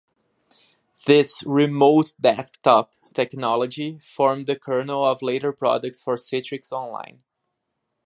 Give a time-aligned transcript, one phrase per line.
[1.05, 7.21] This "remote desktop" technology formed the kernel of later products for Citrix Online.